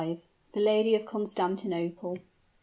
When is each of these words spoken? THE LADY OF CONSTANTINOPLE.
THE 0.53 0.59
LADY 0.61 0.95
OF 0.95 1.05
CONSTANTINOPLE. 1.05 2.17